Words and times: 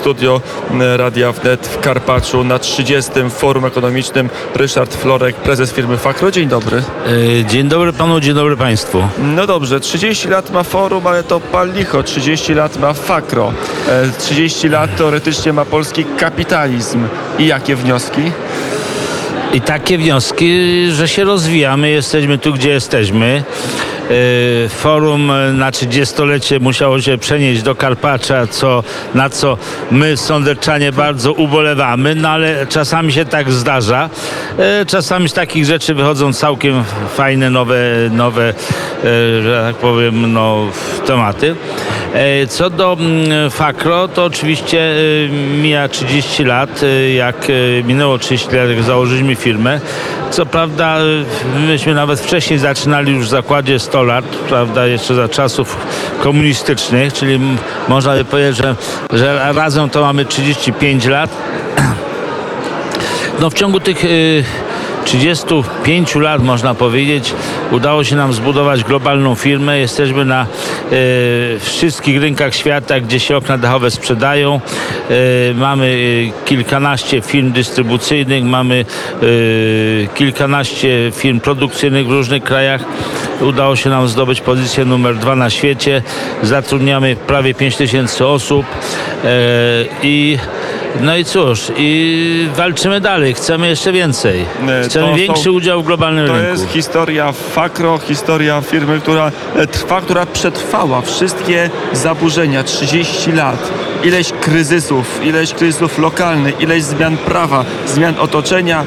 studio 0.00 0.40
e, 0.80 0.96
Radia 0.96 1.32
Wnet 1.32 1.66
w 1.66 1.80
Karpaczu 1.80 2.44
na 2.44 2.58
30. 2.58 3.10
Forum 3.30 3.64
Ekonomicznym. 3.64 4.28
Ryszard 4.54 4.94
Florek, 4.94 5.36
prezes 5.36 5.72
firmy 5.72 5.96
Fakro. 5.96 6.30
Dzień 6.30 6.48
dobry. 6.48 6.82
E, 7.40 7.44
Dzień 7.44 7.68
dobry 7.68 7.92
panu, 7.92 8.20
dzień 8.20 8.34
dobry 8.34 8.56
państwu. 8.56 9.02
No 9.18 9.46
dobrze, 9.46 9.80
30 9.80 10.28
lat 10.28 10.50
ma 10.50 10.62
forum, 10.62 11.06
ale 11.06 11.22
to 11.22 11.40
pal 11.40 11.72
licho. 11.72 12.02
30 12.02 12.54
lat 12.54 12.80
ma 12.80 12.92
Fakro. 12.92 13.52
E, 13.88 14.10
30 14.18 14.68
lat 14.68 14.96
teoretycznie 14.96 15.52
ma 15.52 15.64
polski 15.64 16.04
kapitalizm. 16.18 17.06
I 17.38 17.46
jakie 17.46 17.76
wnioski? 17.76 18.22
I 19.52 19.60
takie 19.60 19.98
wnioski, 19.98 20.66
że 20.90 21.08
się 21.08 21.24
rozwijamy, 21.24 21.90
jesteśmy 21.90 22.38
tu, 22.38 22.52
gdzie 22.52 22.70
jesteśmy. 22.70 23.42
E, 24.10 24.68
Forum 24.68 25.32
na 25.52 25.70
30-lecie 25.70 26.60
musiało 26.60 27.00
się 27.00 27.18
przenieść 27.18 27.62
do 27.62 27.74
Karpacza, 27.74 28.46
co, 28.46 28.84
na 29.14 29.28
co 29.30 29.58
my, 29.90 30.16
sądeczanie, 30.16 30.92
bardzo 30.92 31.32
ubolewamy, 31.32 32.14
no 32.14 32.28
ale 32.28 32.66
czasami 32.66 33.12
się 33.12 33.24
tak 33.24 33.52
zdarza. 33.52 34.10
E, 34.58 34.86
Czasami 34.86 35.28
z 35.28 35.32
takich 35.32 35.64
rzeczy 35.64 35.94
wychodzą 35.94 36.32
całkiem 36.32 36.84
fajne, 37.16 37.50
nowe, 37.50 37.76
nowe 38.10 38.48
e, 38.48 38.52
że 39.42 39.62
tak 39.66 39.76
powiem, 39.76 40.32
no, 40.32 40.66
tematy. 41.06 41.56
E, 42.14 42.46
Co 42.46 42.70
do 42.70 42.92
mm, 43.00 43.50
Fakro, 43.50 44.08
to 44.08 44.24
oczywiście 44.24 44.80
e, 44.80 45.28
mija 45.62 45.88
30 45.88 46.44
lat, 46.44 46.82
e, 46.82 47.12
jak 47.12 47.36
minęło 47.84 48.18
30 48.18 48.56
lat, 48.56 48.70
jak 48.70 48.82
założyliśmy 48.82 49.36
firmę. 49.36 49.80
Co 50.30 50.46
prawda, 50.46 50.98
myśmy 51.66 51.94
nawet 51.94 52.20
wcześniej 52.20 52.58
zaczynali 52.58 53.12
już 53.12 53.26
w 53.26 53.28
zakładzie 53.28 53.78
100 53.78 54.02
lat, 54.02 54.24
prawda, 54.24 54.86
jeszcze 54.86 55.14
za 55.14 55.28
czasów 55.28 55.76
komunistycznych, 56.22 57.12
czyli 57.12 57.40
można 57.88 58.14
by 58.14 58.24
powiedzieć, 58.24 58.56
że, 58.56 58.76
że 59.12 59.52
razem 59.52 59.90
to 59.90 60.00
mamy 60.00 60.24
35 60.24 61.06
lat. 61.06 61.30
No 63.40 63.50
w 63.50 63.54
ciągu 63.54 63.80
tych 63.80 64.04
35 65.10 66.14
lat, 66.14 66.42
można 66.42 66.74
powiedzieć, 66.74 67.34
udało 67.70 68.04
się 68.04 68.16
nam 68.16 68.32
zbudować 68.32 68.84
globalną 68.84 69.34
firmę. 69.34 69.78
Jesteśmy 69.78 70.24
na 70.24 70.46
y, 70.92 71.58
wszystkich 71.60 72.20
rynkach 72.20 72.54
świata, 72.54 73.00
gdzie 73.00 73.20
się 73.20 73.36
okna 73.36 73.58
dachowe 73.58 73.90
sprzedają. 73.90 74.60
Y, 75.10 75.54
mamy 75.54 75.86
y, 75.86 76.32
kilkanaście 76.44 77.20
firm 77.20 77.52
dystrybucyjnych, 77.52 78.44
mamy 78.44 78.84
kilkanaście 80.14 81.12
firm 81.14 81.40
produkcyjnych 81.40 82.06
w 82.06 82.10
różnych 82.10 82.42
krajach. 82.42 82.84
Udało 83.40 83.76
się 83.76 83.90
nam 83.90 84.08
zdobyć 84.08 84.40
pozycję 84.40 84.84
numer 84.84 85.16
dwa 85.16 85.36
na 85.36 85.50
świecie. 85.50 86.02
Zatrudniamy 86.42 87.16
prawie 87.26 87.54
5 87.54 87.76
tysięcy 87.76 88.26
osób 88.26 88.66
i 90.02 90.38
no 91.00 91.16
i 91.16 91.24
cóż, 91.24 91.72
i 91.76 92.48
walczymy 92.56 93.00
dalej, 93.00 93.34
chcemy 93.34 93.68
jeszcze 93.68 93.92
więcej. 93.92 94.40
E, 94.68 94.82
to 94.82 94.88
Chcemy 94.88 95.06
są- 95.08 95.14
większy 95.14 95.50
udział 95.52 95.82
w 95.82 95.86
globalnym 95.86 96.26
To 96.26 96.32
rynku. 96.32 96.48
jest 96.50 96.68
historia 96.68 97.32
Fakro, 97.32 97.98
historia 97.98 98.60
firmy, 98.60 99.00
która 99.00 99.32
e, 99.56 99.66
trwa, 99.66 100.00
która 100.00 100.26
przetrwała 100.26 101.00
wszystkie 101.00 101.70
zaburzenia, 101.92 102.62
30 102.64 103.32
lat. 103.32 103.70
Ileś 104.04 104.32
kryzysów, 104.40 105.24
ileś 105.24 105.54
kryzysów 105.54 105.98
lokalnych, 105.98 106.60
ileś 106.60 106.82
zmian 106.82 107.16
prawa, 107.16 107.64
zmian 107.86 108.14
otoczenia, 108.18 108.84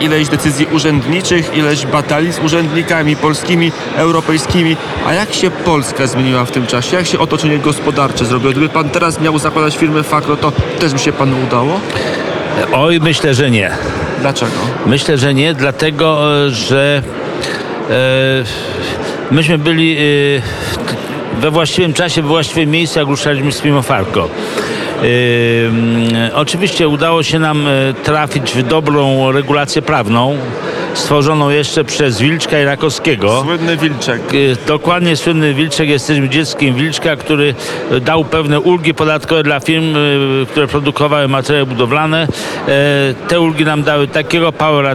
ileś 0.00 0.28
decyzji 0.28 0.66
urzędniczych, 0.72 1.56
ileś 1.56 1.86
batalii 1.86 2.32
z 2.32 2.38
urzędnikami 2.38 3.16
polskimi, 3.16 3.72
europejskimi. 3.96 4.76
A 5.06 5.14
jak 5.14 5.34
się 5.34 5.50
Polska 5.50 6.06
zmieniła 6.06 6.44
w 6.44 6.50
tym 6.50 6.66
czasie? 6.66 6.96
Jak 6.96 7.06
się 7.06 7.18
otoczenie 7.18 7.58
gospodarcze 7.58 8.24
zrobiło? 8.24 8.52
Gdyby 8.52 8.68
pan 8.68 8.90
teraz 8.90 9.20
miał 9.20 9.38
zakładać 9.38 9.76
firmę 9.76 10.02
Fakro, 10.02 10.36
to 10.36 10.52
też 10.78 10.92
by 10.92 10.98
się 10.98 11.12
panu 11.12 11.36
udało? 11.46 11.80
Oj, 12.72 13.00
myślę, 13.00 13.34
że 13.34 13.50
nie. 13.50 13.70
Dlaczego? 14.20 14.52
Myślę, 14.86 15.18
że 15.18 15.34
nie, 15.34 15.54
dlatego, 15.54 16.36
e, 16.46 16.50
że 16.50 17.02
e, 17.90 17.94
myśmy 19.30 19.58
byli 19.58 19.96
e, 19.96 20.02
we 21.40 21.50
właściwym 21.50 21.92
czasie, 21.92 22.22
we 22.22 22.28
właściwym 22.28 22.70
miejscu, 22.70 22.98
jak 22.98 23.08
ruszaliśmy 23.08 23.52
z 23.52 23.62
Farco. 23.82 24.28
E, 25.02 25.68
mm, 25.68 26.30
oczywiście 26.34 26.88
udało 26.88 27.22
się 27.22 27.38
nam 27.38 27.66
e, 27.66 27.94
trafić 27.94 28.52
w 28.52 28.62
dobrą 28.62 29.32
regulację 29.32 29.82
prawną, 29.82 30.36
stworzoną 30.94 31.50
jeszcze 31.50 31.84
przez 31.84 32.20
Wilczka 32.20 32.60
i 32.60 32.64
Rakowskiego. 32.64 33.42
Słynny 33.42 33.76
Wilczek. 33.76 34.20
E, 34.34 34.66
Dokładnie 34.66 35.16
słynny 35.16 35.54
Wilczek, 35.54 35.88
jesteśmy 35.88 36.28
dzieckiem 36.28 36.74
Wilczka, 36.74 37.16
który 37.16 37.54
dał 38.00 38.24
pewne 38.24 38.60
ulgi 38.60 38.94
podatkowe 38.94 39.42
dla 39.42 39.60
firm, 39.60 39.94
e, 39.96 40.46
które 40.46 40.66
produkowały 40.66 41.28
materiały 41.28 41.66
budowlane. 41.66 42.28
Te 43.28 43.40
ulgi 43.40 43.64
nam 43.64 43.82
dały 43.82 44.08
takiego 44.08 44.52
power 44.52 44.86